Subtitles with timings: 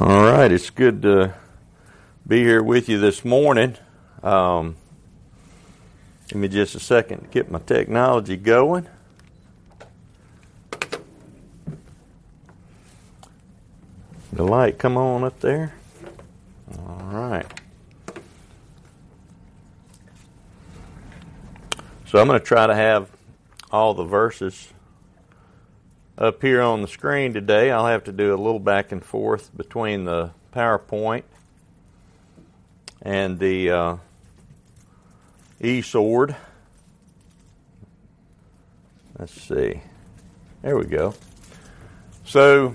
[0.00, 1.34] All right, it's good to
[2.26, 3.76] be here with you this morning.
[4.24, 4.74] Um,
[6.26, 8.88] give me just a second to get my technology going.
[14.32, 15.74] The light come on up there.
[16.76, 17.46] All right.
[22.06, 23.08] So I'm going to try to have
[23.70, 24.73] all the verses
[26.16, 27.70] up here on the screen today.
[27.70, 31.24] I'll have to do a little back and forth between the PowerPoint
[33.02, 33.96] and the uh,
[35.60, 36.36] eSword.
[39.18, 39.80] Let's see.
[40.62, 41.14] There we go.
[42.24, 42.74] So,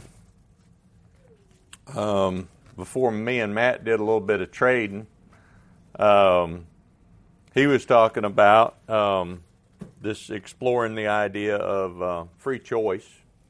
[1.95, 5.07] um, before me and Matt did a little bit of trading,
[5.97, 6.65] um,
[7.53, 9.43] he was talking about um,
[10.01, 13.07] this exploring the idea of uh, free choice,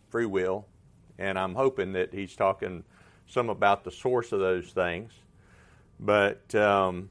[0.10, 0.66] free will,
[1.18, 2.84] and I'm hoping that he's talking
[3.28, 5.14] some about the source of those things.
[6.00, 7.10] But um,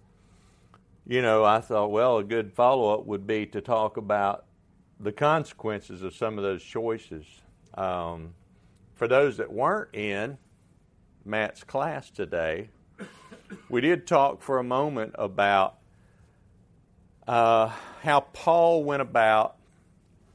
[1.06, 4.44] you know, I thought, well, a good follow up would be to talk about
[5.00, 7.24] the consequences of some of those choices.
[7.74, 8.34] Um,
[8.94, 10.38] for those that weren't in
[11.24, 12.68] Matt's class today,
[13.68, 15.78] we did talk for a moment about
[17.26, 17.70] uh,
[18.02, 19.56] how Paul went about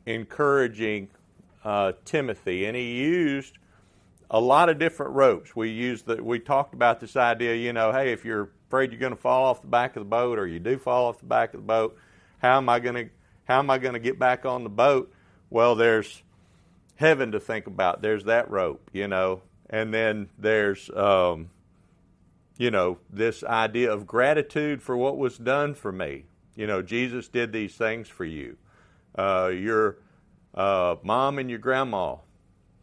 [0.05, 1.09] encouraging
[1.63, 3.57] uh, Timothy, and he used
[4.29, 5.55] a lot of different ropes.
[5.55, 6.23] We used that.
[6.23, 7.55] We talked about this idea.
[7.55, 10.09] You know, hey, if you're afraid you're going to fall off the back of the
[10.09, 11.97] boat, or you do fall off the back of the boat,
[12.39, 13.09] how am I going to
[13.45, 15.13] how am I going to get back on the boat?
[15.49, 16.23] Well, there's
[16.95, 18.01] heaven to think about.
[18.01, 21.49] There's that rope, you know, and then there's um,
[22.57, 26.25] you know this idea of gratitude for what was done for me.
[26.55, 28.57] You know, Jesus did these things for you.
[29.15, 29.97] Uh, your
[30.53, 32.17] uh, mom and your grandma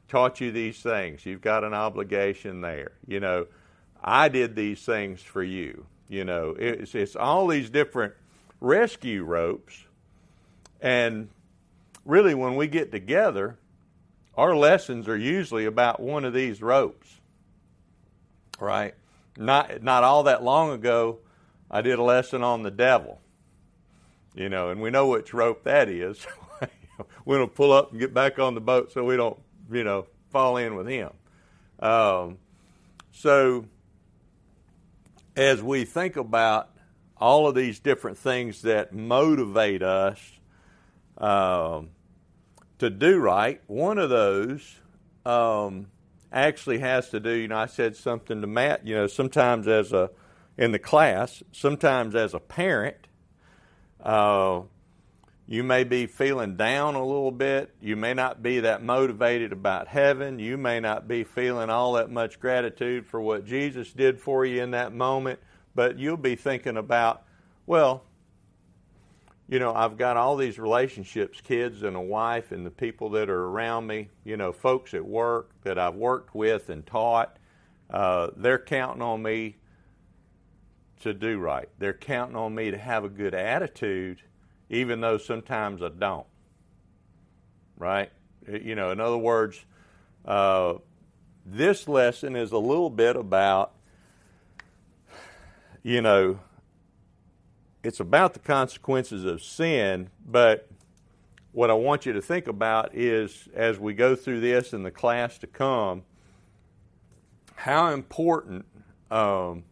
[0.08, 1.24] taught you these things.
[1.24, 2.92] You've got an obligation there.
[3.06, 3.46] You know,
[4.02, 5.86] I did these things for you.
[6.08, 8.14] You know, it's, it's all these different
[8.60, 9.84] rescue ropes.
[10.80, 11.28] And
[12.04, 13.56] really, when we get together,
[14.34, 17.08] our lessons are usually about one of these ropes,
[18.58, 18.94] right?
[19.36, 21.18] Not, not all that long ago,
[21.70, 23.20] I did a lesson on the devil,
[24.34, 26.26] you know, and we know which rope that is.
[27.24, 29.38] we're going to pull up and get back on the boat so we don't,
[29.70, 31.10] you know, fall in with him.
[31.78, 32.38] Um,
[33.12, 33.66] so,
[35.36, 36.70] as we think about
[37.16, 40.20] all of these different things that motivate us
[41.18, 41.90] um,
[42.78, 44.76] to do right, one of those
[45.24, 45.86] um,
[46.32, 47.30] actually has to do.
[47.30, 48.86] You know, I said something to Matt.
[48.86, 50.10] You know, sometimes as a
[50.56, 52.96] in the class, sometimes as a parent.
[54.02, 54.62] Uh,
[55.50, 57.74] you may be feeling down a little bit.
[57.80, 60.38] You may not be that motivated about heaven.
[60.38, 64.62] You may not be feeling all that much gratitude for what Jesus did for you
[64.62, 65.40] in that moment.
[65.74, 67.24] But you'll be thinking about,
[67.66, 68.04] well,
[69.48, 73.28] you know, I've got all these relationships, kids and a wife, and the people that
[73.28, 77.38] are around me, you know, folks at work that I've worked with and taught.
[77.92, 79.56] Uh, they're counting on me
[81.00, 81.68] to do right.
[81.80, 84.22] They're counting on me to have a good attitude
[84.70, 86.26] even though sometimes I don't.
[87.76, 88.10] Right?
[88.48, 89.62] You know, in other words,
[90.24, 90.74] uh,
[91.44, 93.72] this lesson is a little bit about,
[95.82, 96.40] you know,
[97.82, 100.68] it's about the consequences of sin, but
[101.52, 104.90] what I want you to think about is as we go through this in the
[104.90, 106.02] class to come,
[107.56, 108.66] how important
[109.10, 109.64] um,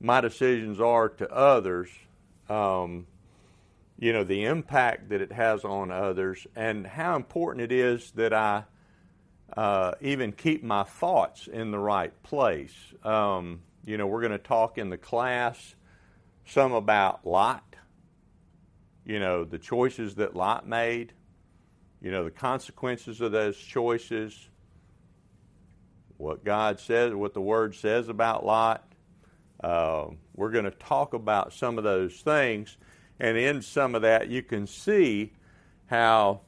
[0.00, 1.90] my decisions are to others.
[2.48, 3.06] Um,
[4.02, 8.32] you know, the impact that it has on others, and how important it is that
[8.32, 8.64] I
[9.56, 12.74] uh, even keep my thoughts in the right place.
[13.04, 15.76] Um, you know, we're going to talk in the class
[16.46, 17.76] some about Lot,
[19.06, 21.12] you know, the choices that Lot made,
[22.00, 24.36] you know, the consequences of those choices,
[26.16, 28.84] what God says, what the Word says about Lot.
[29.62, 32.76] Uh, we're going to talk about some of those things.
[33.22, 35.30] And in some of that, you can see
[35.86, 36.40] how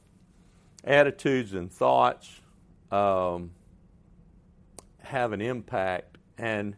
[0.83, 2.41] attitudes and thoughts
[2.91, 3.51] um,
[5.01, 6.17] have an impact.
[6.37, 6.75] And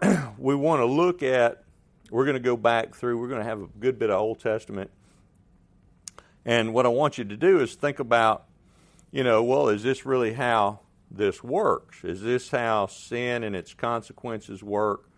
[0.38, 1.64] we want to look at,
[2.10, 4.40] we're going to go back through, we're going to have a good bit of Old
[4.40, 4.90] Testament.
[6.46, 8.46] And what I want you to do is think about,
[9.10, 10.80] you know, well, is this really how
[11.10, 12.04] this works?
[12.04, 15.10] Is this how sin and its consequences work?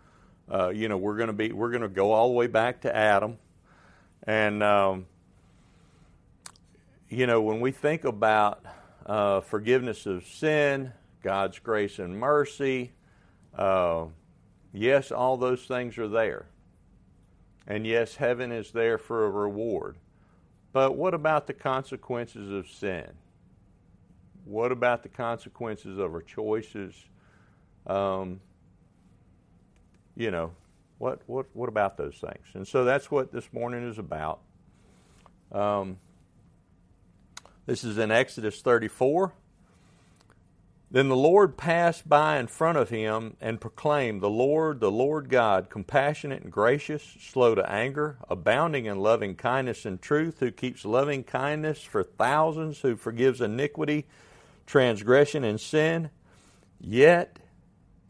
[0.51, 2.81] Uh, you know, we're going to be, we're going to go all the way back
[2.81, 3.37] to Adam
[4.25, 5.05] and, um,
[7.09, 8.65] you know, when we think about
[9.05, 12.91] uh, forgiveness of sin, God's grace and mercy,
[13.55, 14.07] Uh,
[14.73, 16.47] yes, all those things are there.
[17.67, 19.95] And yes, heaven is there for a reward.
[20.71, 23.07] But what about the consequences of sin?
[24.45, 26.95] What about the consequences of our choices?
[27.85, 28.41] Um,
[30.15, 30.51] you know,
[31.03, 32.45] what, what, what about those things?
[32.53, 34.39] And so that's what this morning is about.
[35.51, 35.97] Um,
[37.65, 39.33] this is in Exodus 34.
[40.89, 45.27] Then the Lord passed by in front of him and proclaimed, The Lord, the Lord
[45.27, 50.85] God, compassionate and gracious, slow to anger, abounding in loving kindness and truth, who keeps
[50.85, 54.05] loving kindness for thousands, who forgives iniquity,
[54.65, 56.11] transgression, and sin.
[56.79, 57.39] Yet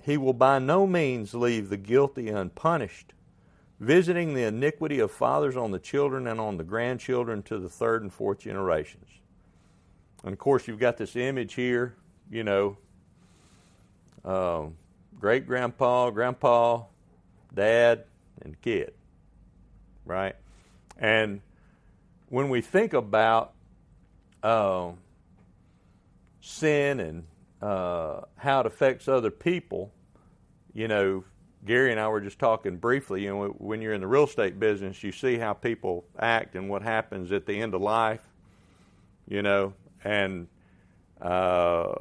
[0.03, 3.13] he will by no means leave the guilty unpunished,
[3.79, 8.01] visiting the iniquity of fathers on the children and on the grandchildren to the third
[8.01, 9.09] and fourth generations.
[10.23, 11.95] And of course, you've got this image here
[12.33, 12.77] you know,
[14.25, 14.63] uh,
[15.19, 16.83] great grandpa, grandpa,
[17.53, 18.05] dad,
[18.41, 18.93] and kid,
[20.03, 20.35] right?
[20.97, 21.41] And
[22.29, 23.53] when we think about
[24.41, 24.93] uh,
[26.41, 27.23] sin and
[27.61, 29.91] uh, how it affects other people,
[30.73, 31.23] you know,
[31.65, 33.23] Gary and I were just talking briefly.
[33.23, 36.69] You know, when you're in the real estate business, you see how people act and
[36.69, 38.21] what happens at the end of life.
[39.27, 39.73] You know,
[40.03, 40.47] and
[41.21, 41.93] uh,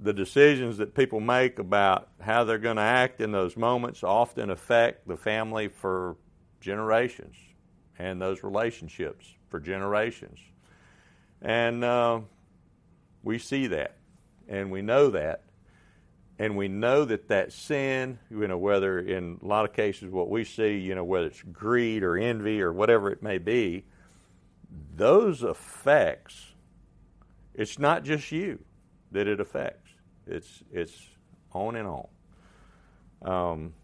[0.00, 4.50] the decisions that people make about how they're going to act in those moments often
[4.50, 6.16] affect the family for
[6.60, 7.36] generations
[7.98, 10.38] and those relationships for generations.
[11.40, 12.20] And uh,
[13.22, 13.96] we see that
[14.48, 15.42] and we know that.
[16.38, 20.30] And we know that that sin, you know, whether in a lot of cases what
[20.30, 23.84] we see, you know, whether it's greed or envy or whatever it may be,
[24.94, 26.52] those effects
[27.58, 28.60] it's not just you
[29.10, 29.90] that it affects.
[30.28, 31.08] It's it's
[31.52, 32.06] on and on.
[33.20, 33.74] Um,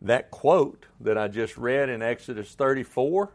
[0.00, 3.30] that quote that I just read in Exodus 34,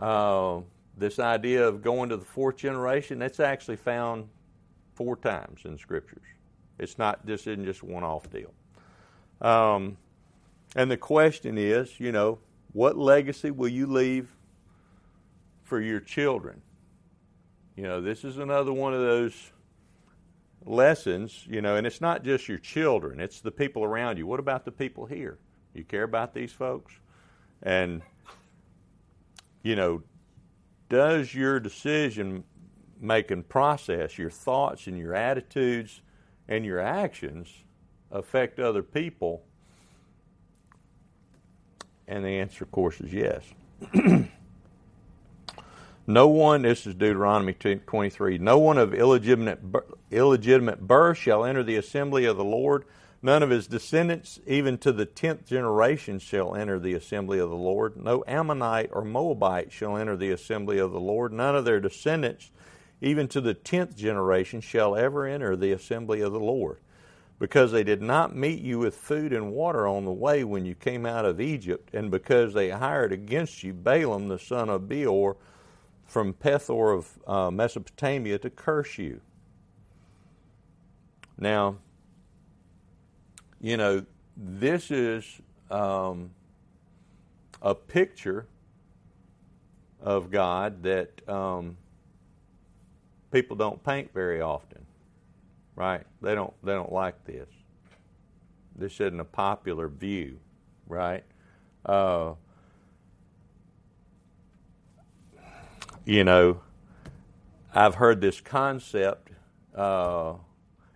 [0.00, 0.60] uh,
[0.96, 4.28] this idea of going to the fourth generation, that's actually found
[5.00, 6.26] four times in scriptures.
[6.78, 8.52] It's not this isn't just one off deal.
[9.40, 9.96] Um,
[10.76, 12.38] and the question is, you know,
[12.74, 14.28] what legacy will you leave
[15.62, 16.60] for your children.
[17.76, 19.52] You know, this is another one of those
[20.66, 24.26] lessons, you know, and it's not just your children, it's the people around you.
[24.26, 25.38] What about the people here?
[25.72, 26.92] You care about these folks?
[27.62, 28.02] And,
[29.62, 30.02] you know,
[30.90, 32.44] does your decision
[33.00, 36.00] making process, your thoughts and your attitudes
[36.48, 37.48] and your actions
[38.10, 39.42] affect other people?
[42.06, 43.44] And the answer, of course, is yes.
[46.10, 49.60] No one, this is Deuteronomy 23, no one of illegitimate,
[50.10, 52.84] illegitimate birth shall enter the assembly of the Lord.
[53.22, 57.54] None of his descendants, even to the tenth generation, shall enter the assembly of the
[57.54, 57.96] Lord.
[57.96, 61.32] No Ammonite or Moabite shall enter the assembly of the Lord.
[61.32, 62.50] None of their descendants,
[63.00, 66.78] even to the tenth generation, shall ever enter the assembly of the Lord.
[67.38, 70.74] Because they did not meet you with food and water on the way when you
[70.74, 75.36] came out of Egypt, and because they hired against you Balaam the son of Beor
[76.04, 79.20] from Pethor of uh, Mesopotamia to curse you.
[81.38, 81.76] Now,
[83.60, 84.04] you know,
[84.36, 85.24] this is
[85.70, 86.30] um,
[87.62, 88.46] a picture
[90.00, 91.76] of God that um,
[93.30, 94.84] people don't paint very often,
[95.76, 96.04] right?
[96.22, 96.52] They don't.
[96.62, 97.48] They don't like this.
[98.76, 100.38] This isn't a popular view,
[100.86, 101.24] right?
[101.84, 102.34] Uh,
[106.04, 106.60] you know,
[107.74, 109.30] I've heard this concept
[109.74, 110.34] uh,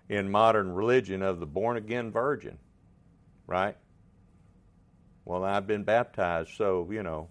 [0.09, 2.59] in modern religion of the born again virgin,
[3.47, 3.77] right?
[5.25, 7.29] Well, I've been baptized, so, you know,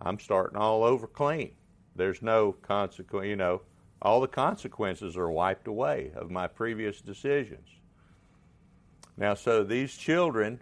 [0.00, 1.52] I'm starting all over clean.
[1.96, 3.62] There's no consequence, you know,
[4.04, 7.68] all the consequences are wiped away of my previous decisions.
[9.16, 10.60] Now, so these children,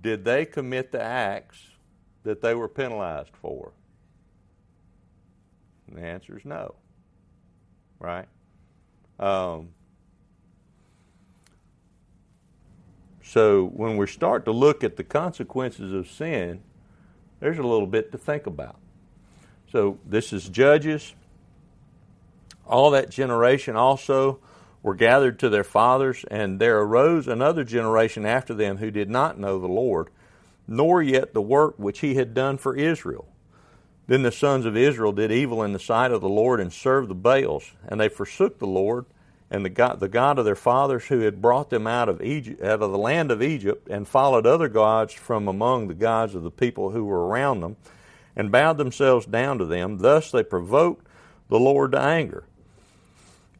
[0.00, 1.58] did they commit the acts
[2.22, 3.72] that they were penalized for?
[5.88, 6.74] And the answer is no.
[7.98, 8.28] Right?
[9.18, 9.68] Um,
[13.22, 16.62] so when we start to look at the consequences of sin,
[17.40, 18.76] there's a little bit to think about.
[19.70, 21.14] So this is Judges.
[22.70, 24.38] All that generation also
[24.80, 29.38] were gathered to their fathers, and there arose another generation after them who did not
[29.38, 30.08] know the Lord,
[30.68, 33.26] nor yet the work which he had done for Israel.
[34.06, 37.08] Then the sons of Israel did evil in the sight of the Lord and served
[37.10, 39.04] the Baals, and they forsook the Lord
[39.50, 42.62] and the God, the God of their fathers who had brought them out of Egypt,
[42.62, 46.44] out of the land of Egypt, and followed other gods from among the gods of
[46.44, 47.76] the people who were around them,
[48.36, 49.98] and bowed themselves down to them.
[49.98, 51.04] Thus they provoked
[51.48, 52.44] the Lord to anger.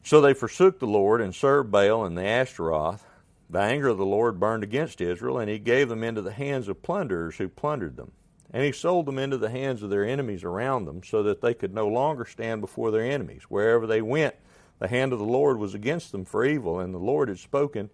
[0.03, 3.05] So they forsook the Lord and served Baal and the Ashtaroth.
[3.49, 6.67] The anger of the Lord burned against Israel, and he gave them into the hands
[6.67, 8.11] of plunderers who plundered them.
[8.53, 11.53] And he sold them into the hands of their enemies around them, so that they
[11.53, 13.43] could no longer stand before their enemies.
[13.49, 14.35] Wherever they went,
[14.79, 17.89] the hand of the Lord was against them for evil, and the Lord had spoken,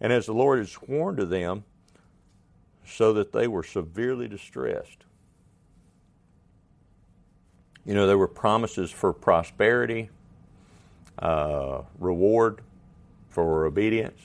[0.00, 1.64] and as the Lord had sworn to them,
[2.84, 5.04] so that they were severely distressed.
[7.84, 10.10] You know, there were promises for prosperity,
[11.18, 12.60] uh, reward
[13.28, 14.20] for obedience,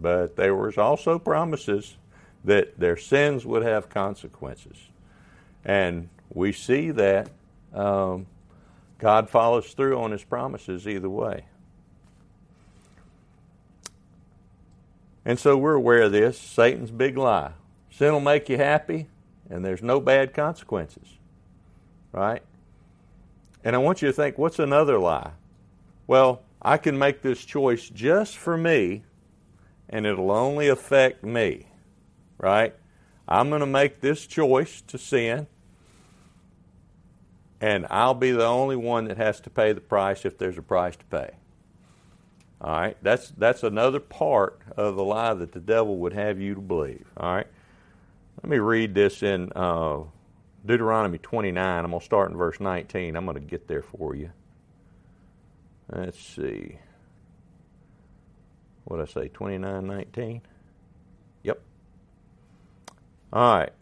[0.00, 1.96] but there was also promises
[2.44, 4.76] that their sins would have consequences.
[5.64, 7.28] And we see that
[7.74, 8.26] um,
[8.98, 11.44] God follows through on his promises either way.
[15.24, 17.52] And so we're aware of this Satan's big lie.
[17.90, 19.08] Sin will make you happy,
[19.50, 21.06] and there's no bad consequences.
[22.12, 22.42] Right?
[23.62, 25.32] And I want you to think what's another lie?
[26.10, 29.04] Well, I can make this choice just for me,
[29.88, 31.68] and it'll only affect me.
[32.36, 32.74] Right?
[33.28, 35.46] I'm going to make this choice to sin,
[37.60, 40.62] and I'll be the only one that has to pay the price if there's a
[40.62, 41.30] price to pay.
[42.60, 46.56] All right, that's that's another part of the lie that the devil would have you
[46.56, 47.06] to believe.
[47.18, 47.46] All right,
[48.42, 50.00] let me read this in uh,
[50.66, 51.84] Deuteronomy 29.
[51.84, 53.14] I'm going to start in verse 19.
[53.14, 54.32] I'm going to get there for you.
[55.92, 56.78] Let's see.
[58.84, 59.28] What I say?
[59.28, 60.42] 29, 19.
[61.42, 61.60] Yep.
[63.32, 63.72] All right.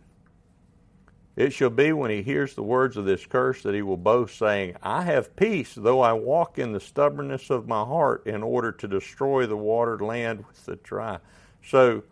[1.36, 4.36] It shall be when he hears the words of this curse that he will boast,
[4.36, 8.72] saying, I have peace, though I walk in the stubbornness of my heart in order
[8.72, 11.20] to destroy the watered land with the dry.
[11.64, 12.02] So,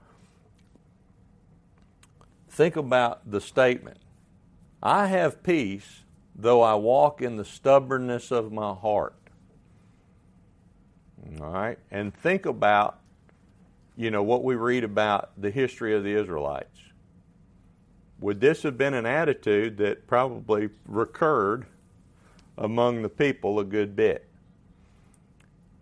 [2.48, 3.98] think about the statement
[4.80, 6.04] I have peace,
[6.36, 9.16] though I walk in the stubbornness of my heart.
[11.40, 11.78] All right?
[11.90, 12.98] And think about,
[13.96, 16.76] you know, what we read about the history of the Israelites
[18.20, 21.66] would this have been an attitude that probably recurred
[22.56, 24.26] among the people a good bit?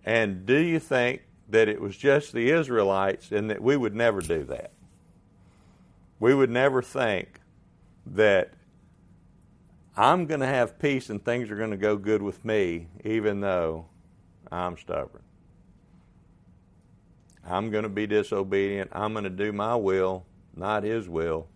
[0.04, 4.20] And do you think that it was just the Israelites and that we would never
[4.20, 4.72] do that?
[6.18, 7.40] We would never think
[8.06, 8.52] that
[9.96, 13.40] I'm going to have peace and things are going to go good with me, even
[13.40, 13.86] though
[14.50, 15.23] I'm stubborn.
[17.46, 18.90] I'm going to be disobedient.
[18.92, 20.24] I'm going to do my will,
[20.56, 21.48] not His will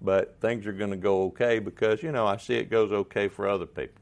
[0.00, 3.28] but things are going to go okay because, you know, I see it goes okay
[3.28, 4.00] for other people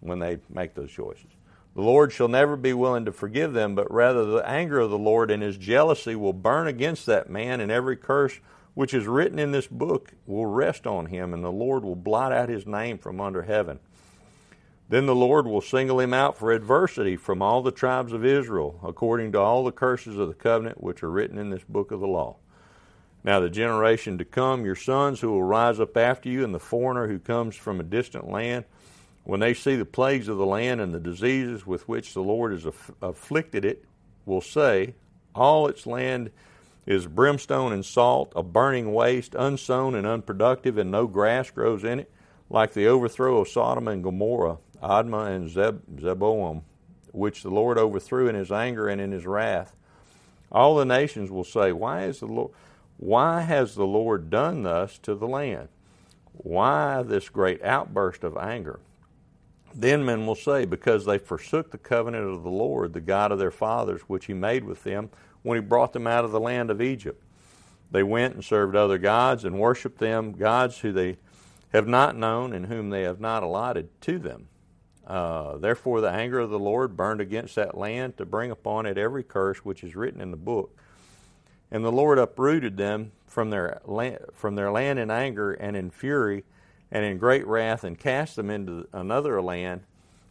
[0.00, 1.30] when they make those choices.
[1.74, 4.98] The Lord shall never be willing to forgive them, but rather the anger of the
[4.98, 8.40] Lord and his jealousy will burn against that man, and every curse
[8.74, 12.32] which is written in this book will rest on him, and the Lord will blot
[12.32, 13.78] out his name from under heaven.
[14.90, 18.80] Then the Lord will single him out for adversity from all the tribes of Israel,
[18.82, 22.00] according to all the curses of the covenant which are written in this book of
[22.00, 22.38] the law.
[23.22, 26.58] Now, the generation to come, your sons who will rise up after you, and the
[26.58, 28.64] foreigner who comes from a distant land,
[29.22, 32.50] when they see the plagues of the land and the diseases with which the Lord
[32.50, 33.84] has aff- afflicted it,
[34.26, 34.94] will say,
[35.36, 36.32] All its land
[36.84, 42.00] is brimstone and salt, a burning waste, unsown and unproductive, and no grass grows in
[42.00, 42.10] it,
[42.48, 46.62] like the overthrow of Sodom and Gomorrah, Admah and Zeb- Zeboam,
[47.12, 49.74] which the Lord overthrew in his anger and in his wrath.
[50.50, 52.50] All the nations will say, Why is the Lord
[53.00, 55.68] why has the Lord done thus to the land?
[56.34, 58.78] Why this great outburst of anger?
[59.74, 63.38] Then men will say, Because they forsook the covenant of the Lord, the God of
[63.38, 65.08] their fathers, which he made with them
[65.42, 67.24] when he brought them out of the land of Egypt.
[67.90, 71.16] They went and served other gods and worshipped them, gods who they
[71.72, 74.48] have not known and whom they have not allotted to them.
[75.10, 78.96] Uh, therefore, the anger of the Lord burned against that land to bring upon it
[78.96, 80.78] every curse which is written in the book.
[81.68, 85.90] And the Lord uprooted them from their land, from their land in anger and in
[85.90, 86.44] fury
[86.92, 89.80] and in great wrath and cast them into another land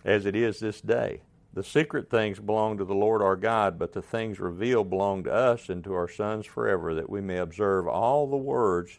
[0.06, 1.20] as it is this day.
[1.54, 5.34] The secret things belong to the Lord our God, but the things revealed belong to
[5.34, 8.98] us and to our sons forever, that we may observe all the words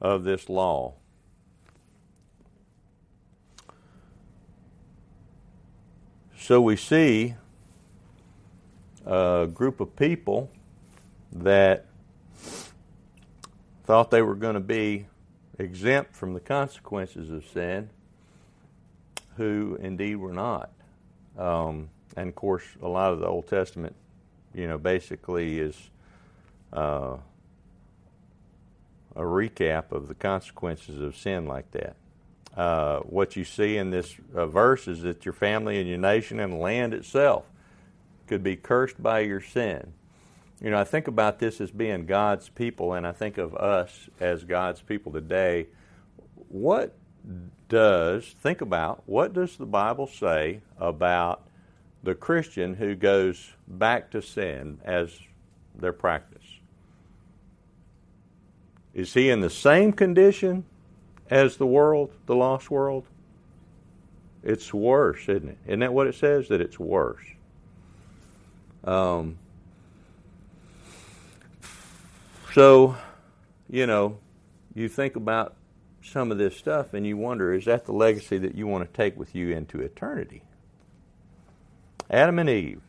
[0.00, 0.94] of this law.
[6.48, 7.34] So we see
[9.04, 10.50] a group of people
[11.30, 11.84] that
[13.84, 15.08] thought they were going to be
[15.58, 17.90] exempt from the consequences of sin,
[19.36, 20.70] who indeed were not.
[21.36, 23.94] Um, and of course, a lot of the Old Testament,
[24.54, 25.76] you know, basically is
[26.72, 27.18] uh,
[29.14, 31.94] a recap of the consequences of sin like that.
[32.58, 36.40] Uh, what you see in this uh, verse is that your family and your nation
[36.40, 37.44] and land itself
[38.26, 39.92] could be cursed by your sin.
[40.60, 44.10] You know, I think about this as being God's people, and I think of us
[44.18, 45.68] as God's people today.
[46.48, 46.96] What
[47.68, 51.46] does, think about, what does the Bible say about
[52.02, 55.16] the Christian who goes back to sin as
[55.76, 56.42] their practice?
[58.94, 60.64] Is he in the same condition
[61.30, 63.04] as the world, the lost world?
[64.42, 65.58] It's worse, isn't it?
[65.66, 66.48] Isn't that what it says?
[66.48, 67.24] That it's worse.
[68.84, 69.38] Um,
[72.54, 72.96] so,
[73.68, 74.18] you know,
[74.74, 75.54] you think about
[76.02, 78.96] some of this stuff and you wonder is that the legacy that you want to
[78.96, 80.42] take with you into eternity?
[82.10, 82.80] Adam and Eve.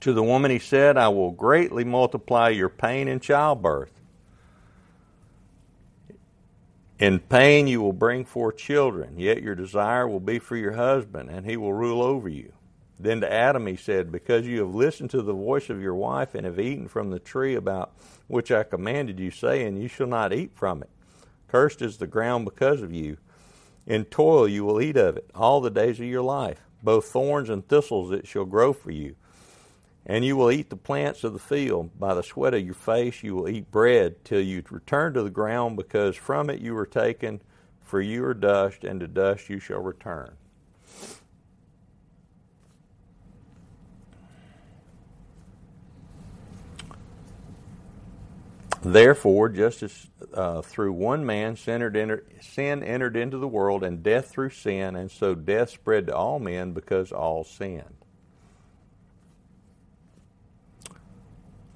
[0.00, 3.99] To the woman he said, I will greatly multiply your pain in childbirth.
[7.00, 11.30] In pain you will bring forth children, yet your desire will be for your husband,
[11.30, 12.52] and he will rule over you.
[12.98, 16.34] Then to Adam he said, Because you have listened to the voice of your wife
[16.34, 17.92] and have eaten from the tree about
[18.26, 20.90] which I commanded you, saying, You shall not eat from it.
[21.48, 23.16] Cursed is the ground because of you.
[23.86, 26.60] In toil you will eat of it all the days of your life.
[26.82, 29.16] Both thorns and thistles it shall grow for you.
[30.10, 31.96] And you will eat the plants of the field.
[31.96, 35.30] By the sweat of your face you will eat bread till you return to the
[35.30, 37.40] ground, because from it you were taken,
[37.80, 40.32] for you are dust, and to dust you shall return.
[48.82, 54.02] Therefore, just as uh, through one man sin entered, sin entered into the world, and
[54.02, 58.00] death through sin, and so death spread to all men because all sinned.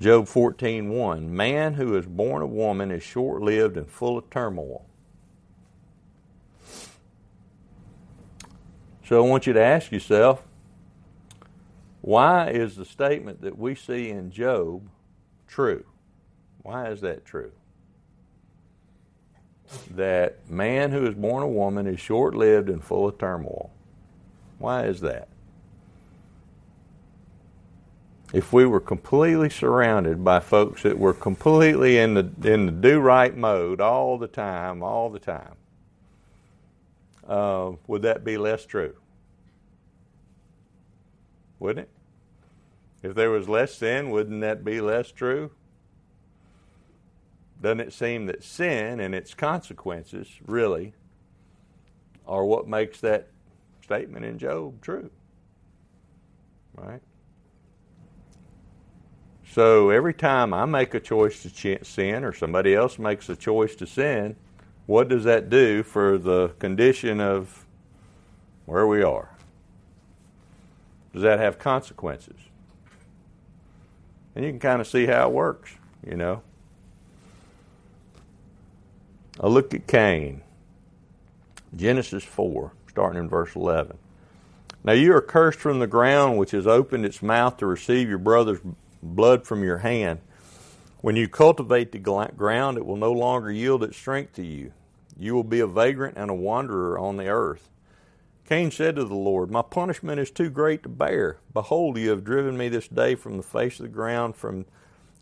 [0.05, 4.85] Job 14:1 Man who is born of woman is short-lived and full of turmoil.
[9.07, 10.47] So I want you to ask yourself,
[12.03, 14.91] why is the statement that we see in Job
[15.47, 15.87] true?
[16.61, 17.53] Why is that true?
[19.91, 23.71] That man who is born a woman is short lived and full of turmoil.
[24.59, 25.29] Why is that?
[28.35, 32.99] If we were completely surrounded by folks that were completely in the in the do
[32.99, 35.55] right mode all the time, all the time,
[37.29, 38.97] uh, would that be less true?
[41.61, 43.09] Wouldn't it?
[43.09, 45.53] If there was less sin, wouldn't that be less true?
[47.63, 50.93] Doesn't it seem that sin and its consequences really
[52.27, 53.29] are what makes that
[53.81, 55.13] statement in Job true?
[56.75, 57.01] Right?
[59.55, 63.77] So every time I make a choice to sin or somebody else makes a choice
[63.77, 64.35] to sin,
[64.87, 67.65] what does that do for the condition of
[68.67, 69.31] where we are?
[71.13, 72.35] Does that have consequences?
[74.35, 75.73] And you can kind of see how it works,
[76.05, 76.43] you know.
[79.39, 80.43] A look at Cain.
[81.77, 83.99] Genesis 4, starting in verse 11.
[84.83, 88.19] Now you are cursed from the ground which has opened its mouth to receive your
[88.19, 88.59] brother's
[89.05, 90.21] blood from your hand.
[91.01, 94.73] When you cultivate the ground, it will no longer yield its strength to you.
[95.19, 97.69] You will be a vagrant and a wanderer on the earth.
[98.49, 101.39] Cain said to the Lord, My punishment is too great to bear.
[101.53, 104.67] Behold, you have driven me this day from the face of the ground, from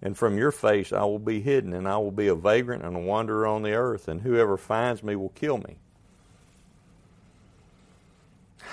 [0.03, 2.97] and from your face I will be hidden, and I will be a vagrant and
[2.97, 5.77] a wanderer on the earth, and whoever finds me will kill me.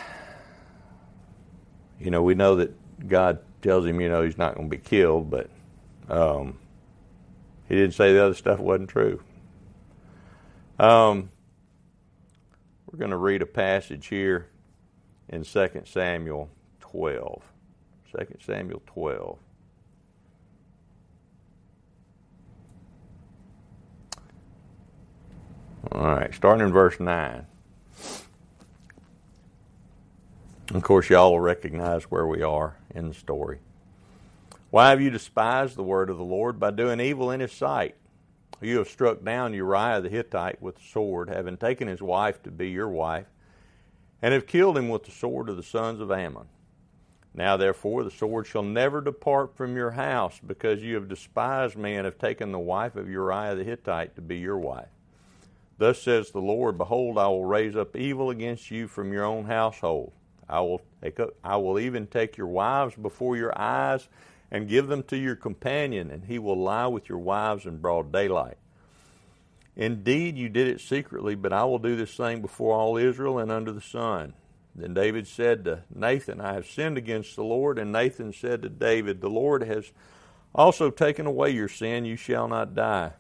[2.00, 2.72] You know, we know that
[3.10, 5.50] God tells him, you know, he's not going to be killed, but
[6.10, 6.58] um,
[7.68, 9.22] he didn't say the other stuff wasn't true.
[10.80, 11.30] Um,
[12.86, 14.48] we're going to read a passage here
[15.28, 17.44] in 2 Samuel 12.
[18.18, 19.38] 2 Samuel 12.
[25.92, 27.46] All right, starting in verse 9.
[30.72, 33.58] Of course, y'all will recognize where we are in the story.
[34.70, 37.96] Why have you despised the word of the Lord by doing evil in his sight?
[38.62, 42.52] You have struck down Uriah the Hittite with the sword, having taken his wife to
[42.52, 43.26] be your wife,
[44.22, 46.48] and have killed him with the sword of the sons of Ammon.
[47.34, 51.96] Now, therefore, the sword shall never depart from your house, because you have despised me
[51.96, 54.90] and have taken the wife of Uriah the Hittite to be your wife.
[55.80, 59.46] Thus says the Lord Behold, I will raise up evil against you from your own
[59.46, 60.12] household.
[60.50, 64.08] I will take up, I will even take your wives before your eyes
[64.52, 68.12] and give them to your companion, and he will lie with your wives in broad
[68.12, 68.58] daylight.
[69.76, 73.52] Indeed, you did it secretly, but I will do this thing before all Israel and
[73.52, 74.34] under the sun.
[74.76, 77.80] Then David said to Nathan, I have sinned against the Lord.
[77.80, 79.92] And Nathan said to David, The Lord has
[80.54, 83.14] also taken away your sin, you shall not die.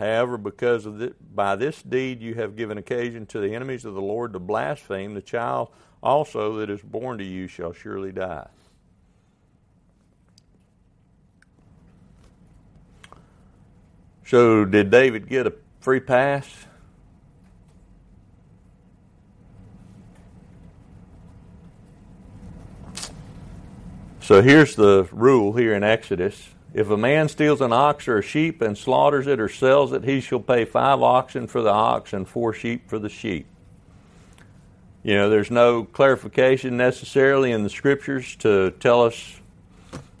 [0.00, 3.92] However, because of this, by this deed you have given occasion to the enemies of
[3.92, 5.68] the Lord to blaspheme, the child
[6.02, 8.48] also that is born to you shall surely die.
[14.24, 16.48] So, did David get a free pass?
[24.22, 26.54] So here's the rule here in Exodus.
[26.72, 30.04] If a man steals an ox or a sheep and slaughters it or sells it,
[30.04, 33.46] he shall pay five oxen for the ox and four sheep for the sheep.
[35.02, 39.40] You know, there's no clarification necessarily in the scriptures to tell us,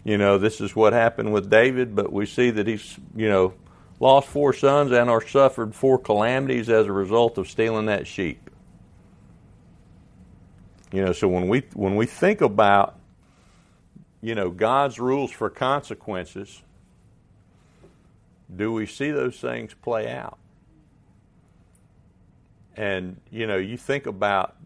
[0.04, 3.54] you know, this is what happened with David, but we see that he's, you know,
[4.00, 8.50] lost four sons and or suffered four calamities as a result of stealing that sheep.
[10.92, 12.96] You know, so when we when we think about
[14.22, 16.62] you know, God's rules for consequences,
[18.54, 20.38] do we see those things play out?
[22.76, 24.56] And, you know, you think about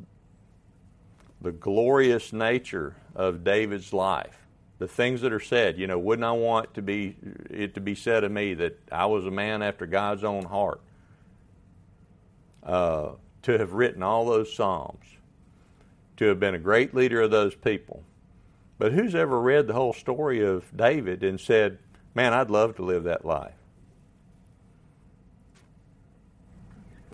[1.40, 4.38] the glorious nature of David's life,
[4.78, 5.78] the things that are said.
[5.78, 7.16] You know, wouldn't I want to be
[7.50, 10.80] it to be said of me that I was a man after God's own heart?
[12.62, 13.12] Uh,
[13.42, 15.04] to have written all those psalms,
[16.16, 18.02] to have been a great leader of those people
[18.78, 21.78] but who's ever read the whole story of David and said,
[22.14, 23.54] Man, I'd love to live that life?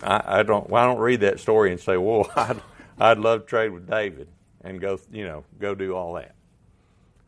[0.02, 0.68] I, I don't.
[0.68, 2.60] Well, I don't read that story and say, "Well, I'd,
[2.98, 4.28] I'd love to trade with David
[4.62, 6.34] and go, you know, go do all that."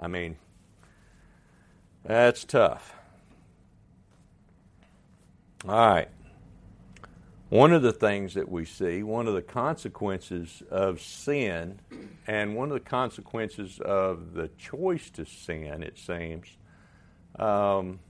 [0.00, 0.36] I mean,
[2.04, 2.94] that's tough.
[5.68, 6.08] All right.
[7.52, 11.80] One of the things that we see, one of the consequences of sin,
[12.26, 16.46] and one of the consequences of the choice to sin, it seems,
[17.38, 18.00] um,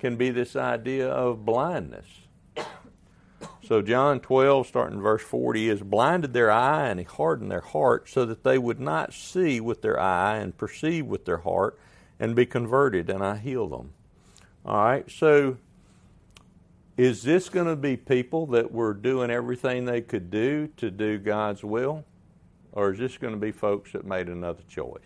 [0.00, 2.06] can be this idea of blindness.
[3.62, 8.08] So, John 12, starting verse 40, is blinded their eye and he hardened their heart
[8.08, 11.78] so that they would not see with their eye and perceive with their heart
[12.18, 13.92] and be converted, and I heal them.
[14.64, 15.58] All right, so
[16.96, 21.18] is this going to be people that were doing everything they could do to do
[21.18, 22.04] God's will?
[22.72, 25.00] Or is this going to be folks that made another choice?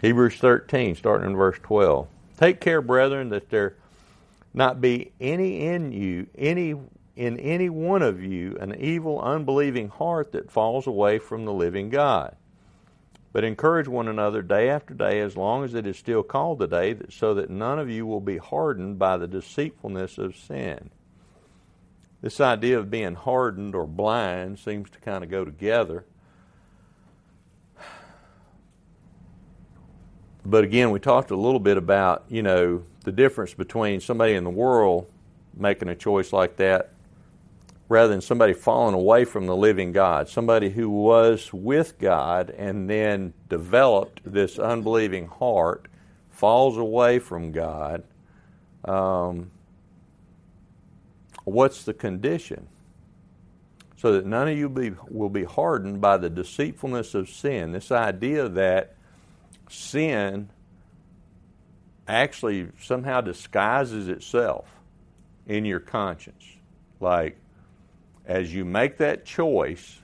[0.00, 2.06] Hebrews 13, starting in verse 12.
[2.38, 3.76] Take care, brethren, that there
[4.52, 6.74] not be any in you, any
[7.16, 11.88] in any one of you, an evil, unbelieving heart that falls away from the living
[11.88, 12.36] God.
[13.36, 16.66] But encourage one another day after day, as long as it is still called the
[16.66, 20.88] day, so that none of you will be hardened by the deceitfulness of sin.
[22.22, 26.06] This idea of being hardened or blind seems to kind of go together.
[30.42, 34.44] But again, we talked a little bit about, you know, the difference between somebody in
[34.44, 35.10] the world
[35.54, 36.94] making a choice like that
[37.88, 42.90] rather than somebody falling away from the living God, somebody who was with God and
[42.90, 45.86] then developed this unbelieving heart,
[46.30, 48.02] falls away from God.
[48.84, 49.50] Um,
[51.44, 52.68] what's the condition?
[53.96, 57.72] So that none of you be, will be hardened by the deceitfulness of sin.
[57.72, 58.96] This idea that
[59.70, 60.50] sin
[62.06, 64.68] actually somehow disguises itself
[65.46, 66.44] in your conscience.
[67.00, 67.38] Like,
[68.26, 70.00] as you make that choice,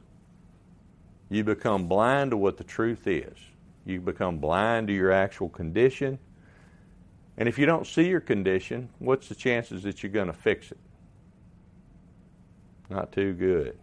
[1.28, 3.36] you become blind to what the truth is.
[3.84, 6.18] You become blind to your actual condition.
[7.36, 10.70] And if you don't see your condition, what's the chances that you're going to fix
[10.70, 10.78] it?
[12.88, 13.76] Not too good.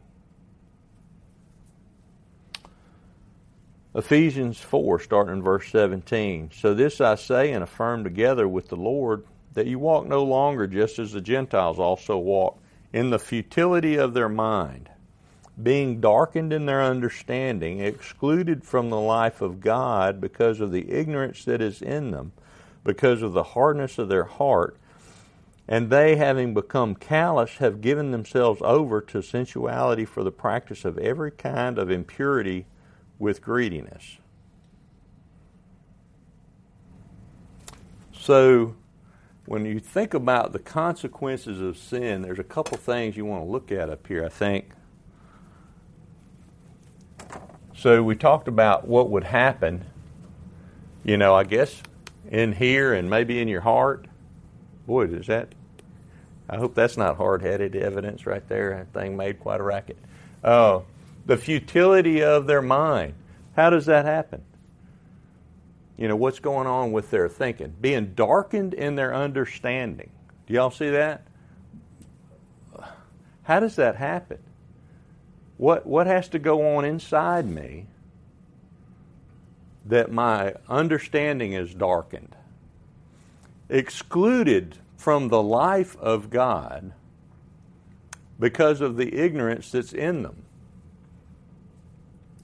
[3.95, 6.51] Ephesians 4, starting in verse 17.
[6.53, 9.25] So this I say and affirm together with the Lord,
[9.55, 14.13] that you walk no longer just as the Gentiles also walk in the futility of
[14.13, 14.89] their mind,
[15.61, 21.45] being darkened in their understanding, excluded from the life of God because of the ignorance
[21.45, 22.31] that is in them,
[22.83, 24.77] because of the hardness of their heart.
[25.67, 30.97] And they, having become callous, have given themselves over to sensuality for the practice of
[30.97, 32.65] every kind of impurity
[33.19, 34.17] with greediness.
[38.11, 38.75] So,
[39.49, 43.49] when you think about the consequences of sin, there's a couple things you want to
[43.49, 44.69] look at up here, I think.
[47.75, 49.85] So we talked about what would happen,
[51.03, 51.81] you know, I guess
[52.29, 54.05] in here and maybe in your heart.
[54.85, 55.55] Boy, is that,
[56.47, 58.85] I hope that's not hard headed evidence right there.
[58.93, 59.97] That thing made quite a racket.
[60.43, 60.81] Uh,
[61.25, 63.15] the futility of their mind.
[63.55, 64.43] How does that happen?
[65.99, 67.75] You know, what's going on with their thinking?
[67.81, 70.09] Being darkened in their understanding.
[70.47, 71.27] Do y'all see that?
[73.43, 74.37] How does that happen?
[75.57, 77.87] What, what has to go on inside me
[79.87, 82.33] that my understanding is darkened?
[83.67, 86.93] Excluded from the life of God
[88.39, 90.43] because of the ignorance that's in them.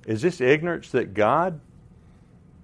[0.06, 1.62] Is this ignorance that God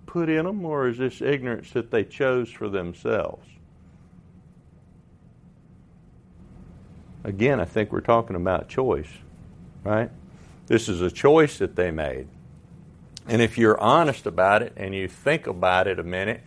[0.06, 3.48] put in them, or is this ignorance that they chose for themselves?
[7.24, 9.12] Again, I think we're talking about choice,
[9.84, 10.10] right?
[10.68, 12.28] This is a choice that they made.
[13.28, 16.42] And if you're honest about it and you think about it a minute,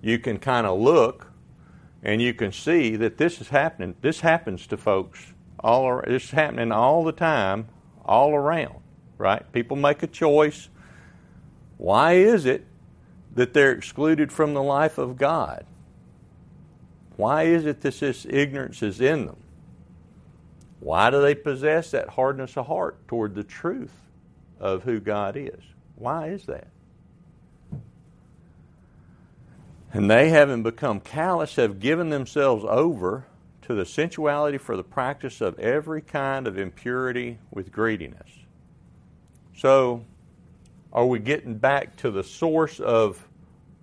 [0.00, 1.32] you can kind of look
[2.02, 3.96] and you can see that this is happening.
[4.00, 6.12] This happens to folks all around.
[6.12, 7.66] This is happening all the time,
[8.04, 8.76] all around,
[9.18, 9.50] right?
[9.52, 10.68] People make a choice.
[11.78, 12.64] Why is it
[13.36, 15.64] that they're excluded from the life of God?
[17.16, 19.36] Why is it that this ignorance is in them?
[20.80, 23.92] Why do they possess that hardness of heart toward the truth
[24.58, 25.60] of who God is?
[25.94, 26.68] Why is that?
[29.92, 33.26] And they, having become callous, have given themselves over
[33.62, 38.28] to the sensuality for the practice of every kind of impurity with greediness.
[39.56, 40.04] So,
[40.96, 43.28] are we getting back to the source of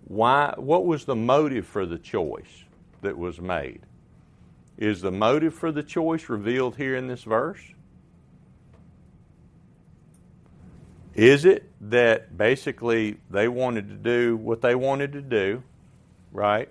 [0.06, 0.56] why?
[0.58, 2.66] What was the motive for the choice
[3.02, 3.82] that was made?
[4.80, 7.62] Is the motive for the choice revealed here in this verse?
[11.14, 15.62] Is it that basically they wanted to do what they wanted to do,
[16.32, 16.70] right?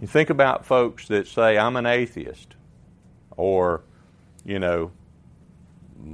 [0.00, 2.54] You think about folks that say, I'm an atheist,
[3.36, 3.82] or,
[4.46, 4.90] you know,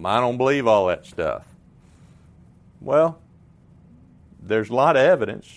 [0.04, 1.46] I don't believe all that stuff.
[2.80, 3.18] Well,
[4.40, 5.48] there's a lot of evidence.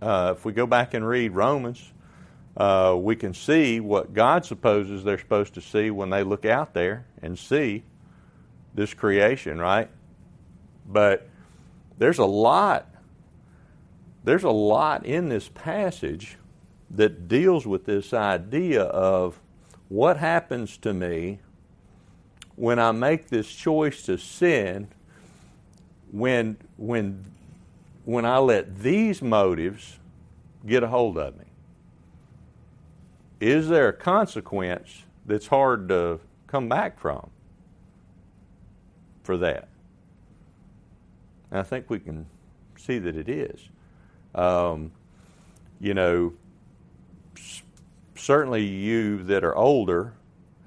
[0.00, 1.92] Uh, if we go back and read Romans,
[2.56, 6.74] uh, we can see what God supposes they're supposed to see when they look out
[6.74, 7.84] there and see
[8.74, 9.88] this creation, right?
[10.86, 11.28] But
[11.98, 12.88] there's a lot
[14.24, 16.38] there's a lot in this passage
[16.90, 19.38] that deals with this idea of
[19.88, 21.40] what happens to me
[22.56, 24.88] when I make this choice to sin
[26.10, 27.24] when when
[28.04, 29.98] when I let these motives
[30.66, 31.44] get a hold of me
[33.40, 37.30] is there a consequence that's hard to come back from
[39.22, 39.68] for that?
[41.50, 42.26] And I think we can
[42.76, 43.68] see that it is.
[44.34, 44.92] Um,
[45.80, 46.32] you know,
[48.14, 50.14] certainly you that are older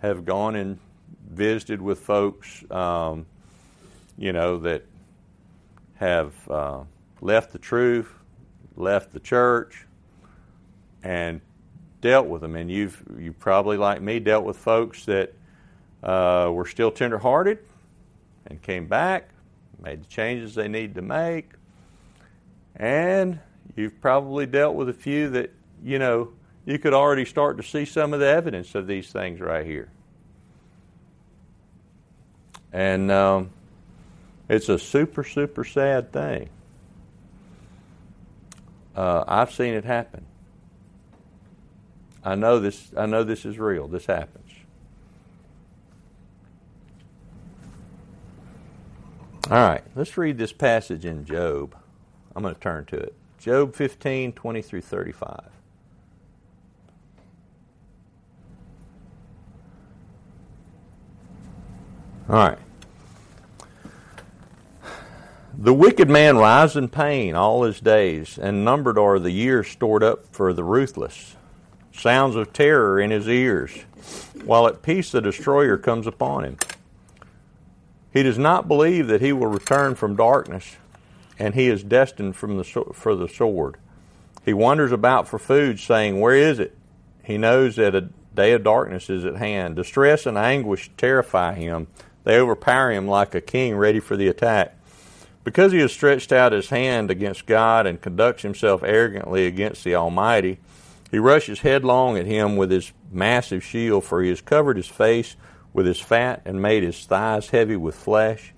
[0.02, 0.78] have gone and
[1.28, 3.26] visited with folks, um,
[4.18, 4.84] you know, that
[5.96, 6.84] have uh,
[7.22, 8.12] left the truth,
[8.76, 9.86] left the church,
[11.04, 11.42] and
[12.02, 15.34] dealt with them, and you've you probably like me dealt with folks that
[16.04, 17.60] uh, were still tenderhearted
[18.48, 19.30] and came back,
[19.84, 21.52] made the changes they need to make,
[22.76, 23.40] and
[23.76, 25.52] you've probably dealt with a few that
[25.84, 26.30] you know
[26.66, 29.90] you could already start to see some of the evidence of these things right here,
[32.72, 33.50] and um,
[34.50, 36.50] it's a super super sad thing.
[38.96, 40.26] Uh, I've seen it happen.
[42.24, 43.88] I know this I know this is real.
[43.88, 44.52] This happens.
[49.50, 51.74] All right, let's read this passage in Job.
[52.36, 53.14] I'm going to turn to it.
[53.40, 55.57] Job 15, 20 through 35.
[62.30, 62.60] All right.
[65.58, 70.04] The wicked man lies in pain all his days, and numbered are the years stored
[70.04, 71.36] up for the ruthless
[71.98, 73.72] sounds of terror in his ears.
[74.46, 76.58] While at peace, the destroyer comes upon him.
[78.14, 80.78] He does not believe that he will return from darkness,
[81.38, 83.78] and he is destined from the, for the sword.
[84.46, 86.76] He wanders about for food, saying, Where is it?
[87.24, 89.76] He knows that a day of darkness is at hand.
[89.76, 91.88] Distress and anguish terrify him.
[92.28, 94.76] They overpower him like a king ready for the attack.
[95.46, 99.96] Because he has stretched out his hand against God and conducts himself arrogantly against the
[99.96, 100.60] Almighty,
[101.10, 105.38] he rushes headlong at him with his massive shield, for he has covered his face
[105.72, 108.54] with his fat and made his thighs heavy with flesh.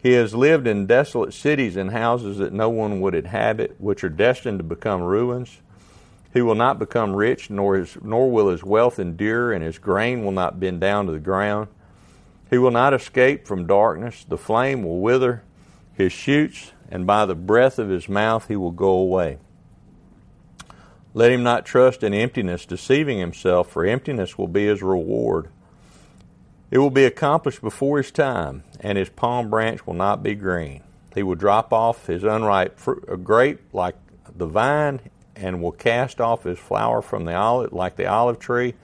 [0.00, 4.08] He has lived in desolate cities and houses that no one would inhabit, which are
[4.08, 5.58] destined to become ruins.
[6.32, 10.24] He will not become rich, nor, his, nor will his wealth endure, and his grain
[10.24, 11.66] will not bend down to the ground.
[12.50, 14.24] He will not escape from darkness.
[14.28, 15.44] The flame will wither
[15.94, 19.38] his shoots, and by the breath of his mouth he will go away.
[21.14, 25.48] Let him not trust in emptiness, deceiving himself, for emptiness will be his reward.
[26.70, 30.82] It will be accomplished before his time, and his palm branch will not be green.
[31.14, 33.96] He will drop off his unripe fruit, grape like
[34.36, 35.00] the vine,
[35.34, 38.74] and will cast off his flower from the olive, like the olive tree.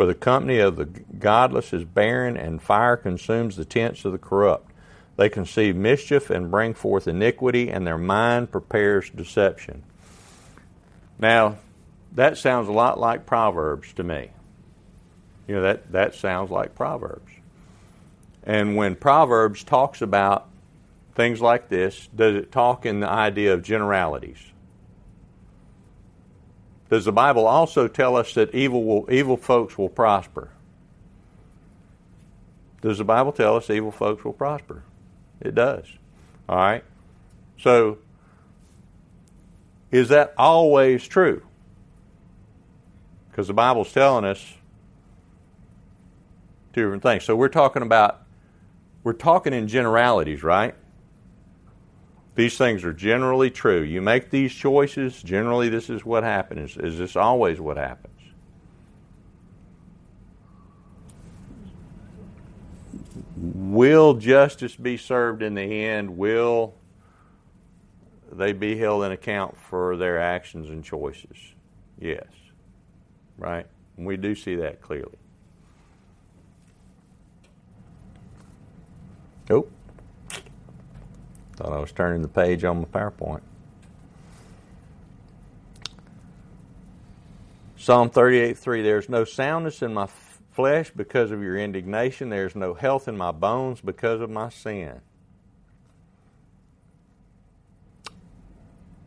[0.00, 4.18] For the company of the godless is barren, and fire consumes the tents of the
[4.18, 4.72] corrupt.
[5.18, 9.82] They conceive mischief and bring forth iniquity, and their mind prepares deception.
[11.18, 11.58] Now,
[12.12, 14.30] that sounds a lot like Proverbs to me.
[15.46, 17.30] You know, that, that sounds like Proverbs.
[18.42, 20.48] And when Proverbs talks about
[21.14, 24.38] things like this, does it talk in the idea of generalities?
[26.90, 30.50] Does the Bible also tell us that evil will, evil folks will prosper?
[32.82, 34.82] Does the Bible tell us evil folks will prosper?
[35.40, 35.86] It does.
[36.48, 36.84] All right?
[37.58, 37.98] So,
[39.92, 41.42] is that always true?
[43.30, 44.54] Because the Bible's telling us
[46.72, 47.24] two different things.
[47.24, 48.22] So we're talking about
[49.02, 50.74] we're talking in generalities, right?
[52.34, 53.82] These things are generally true.
[53.82, 56.76] You make these choices, generally this is what happens.
[56.76, 58.14] Is this always what happens?
[63.36, 66.16] Will justice be served in the end?
[66.16, 66.74] Will
[68.30, 71.36] they be held in account for their actions and choices?
[71.98, 72.28] Yes.
[73.38, 73.66] Right?
[73.96, 75.18] We do see that clearly.
[81.60, 83.42] Thought I was turning the page on my PowerPoint.
[87.76, 90.08] Psalm 38 3 There's no soundness in my
[90.52, 92.30] flesh because of your indignation.
[92.30, 95.02] There's no health in my bones because of my sin.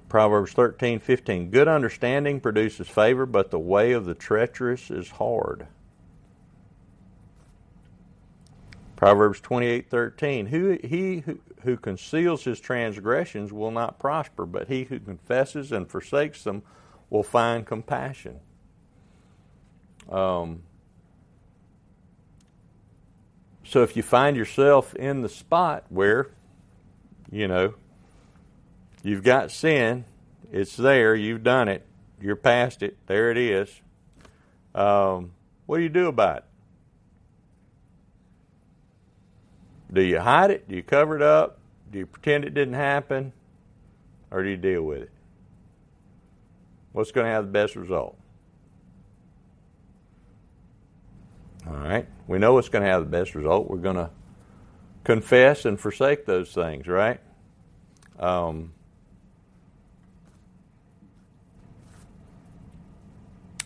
[0.07, 1.49] Proverbs 13, 15.
[1.49, 5.65] Good understanding produces favor, but the way of the treacherous is hard.
[9.03, 11.25] Proverbs 28:13 Who, he
[11.63, 16.63] who, conceals his transgressions will not prosper, but he who confesses and forsakes them
[17.09, 18.39] will find compassion.
[20.09, 20.63] Um,
[23.65, 26.29] so if you find yourself in the spot where,
[27.29, 27.73] you know,
[29.03, 30.05] you've got sin,
[30.49, 31.85] it's there, you've done it,
[32.21, 33.81] you're past it, there it is.
[34.73, 35.33] Um,
[35.65, 36.45] what do you do about it?
[39.93, 40.67] Do you hide it?
[40.67, 41.59] Do you cover it up?
[41.91, 43.31] Do you pretend it didn't happen?
[44.31, 45.11] Or do you deal with it?
[46.91, 48.17] What's going to have the best result?
[51.67, 52.07] All right.
[52.27, 53.69] We know what's going to have the best result.
[53.69, 54.09] We're going to
[55.03, 57.19] confess and forsake those things, right?
[58.19, 58.72] Um,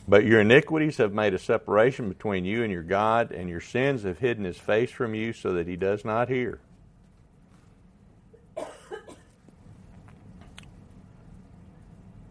[0.07, 4.03] but your iniquities have made a separation between you and your God, and your sins
[4.03, 6.59] have hidden his face from you so that he does not hear.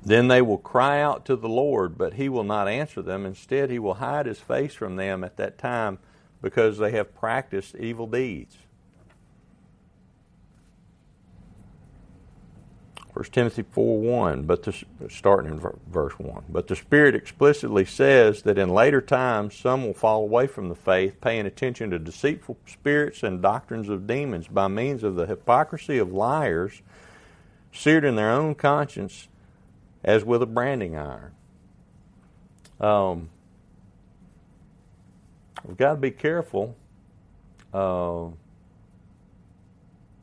[0.02, 3.26] Then they will cry out to the Lord, but he will not answer them.
[3.26, 5.98] Instead, he will hide his face from them at that time
[6.40, 8.56] because they have practiced evil deeds.
[13.16, 16.44] 1 Timothy 4 1, but the, starting in verse 1.
[16.50, 20.74] But the Spirit explicitly says that in later times some will fall away from the
[20.74, 25.96] faith, paying attention to deceitful spirits and doctrines of demons by means of the hypocrisy
[25.96, 26.82] of liars,
[27.72, 29.28] seared in their own conscience
[30.04, 31.32] as with a branding iron.
[32.78, 33.30] Um,
[35.64, 36.76] we've got to be careful
[37.72, 38.26] uh,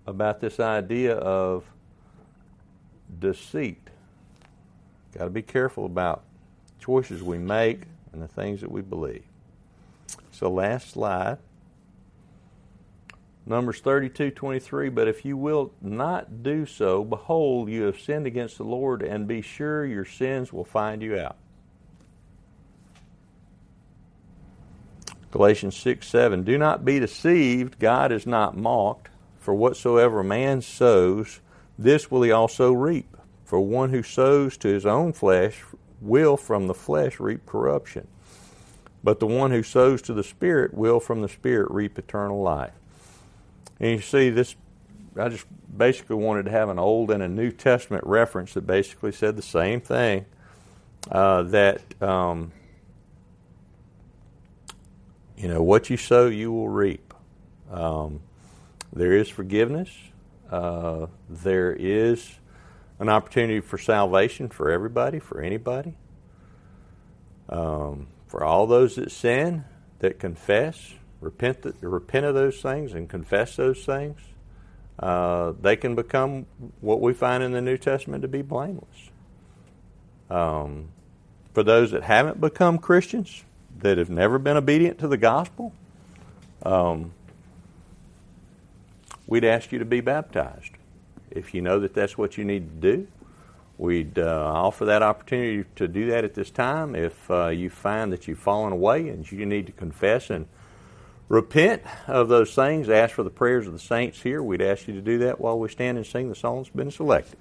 [0.05, 1.63] about this idea of
[3.19, 3.89] deceit.
[5.17, 6.23] Got to be careful about
[6.79, 9.23] choices we make and the things that we believe.
[10.31, 11.37] So, last slide.
[13.45, 18.57] Numbers 32, 23, but if you will not do so, behold, you have sinned against
[18.57, 21.35] the Lord, and be sure your sins will find you out.
[25.31, 29.09] Galatians 6, 7, do not be deceived, God is not mocked.
[29.39, 31.41] For whatsoever man sows,
[31.77, 33.17] this will he also reap.
[33.45, 35.61] For one who sows to his own flesh
[36.01, 38.07] will from the flesh reap corruption.
[39.03, 42.73] But the one who sows to the Spirit will from the Spirit reap eternal life.
[43.79, 44.55] And you see, this,
[45.17, 45.45] I just
[45.77, 49.41] basically wanted to have an Old and a New Testament reference that basically said the
[49.41, 50.25] same thing.
[51.11, 52.53] Uh, that, um,
[55.37, 57.13] you know, what you sow, you will reap.
[57.69, 58.21] Um,
[58.93, 59.89] there is forgiveness.
[60.53, 62.31] Uh, there is
[62.99, 65.95] an opportunity for salvation for everybody, for anybody.
[67.49, 69.65] Um, for all those that sin,
[69.97, 74.19] that confess, repent, repent of those things, and confess those things,
[74.99, 76.45] uh, they can become
[76.81, 79.09] what we find in the New Testament to be blameless.
[80.29, 80.89] Um,
[81.55, 83.43] for those that haven't become Christians,
[83.79, 85.73] that have never been obedient to the gospel,
[86.63, 87.11] um,
[89.27, 90.71] we'd ask you to be baptized.
[91.31, 93.07] If you know that that's what you need to do,
[93.77, 96.95] we'd uh, offer that opportunity to do that at this time.
[96.95, 100.45] If uh, you find that you've fallen away and you need to confess and
[101.29, 104.93] repent of those things, ask for the prayers of the saints here, we'd ask you
[104.93, 107.39] to do that while we stand and sing the song that's been selected.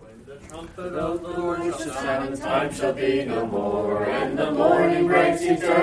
[0.00, 4.50] When the trumpet of the Lord shall sound, time shall be no more, and the
[4.50, 5.76] morning breaks eternal.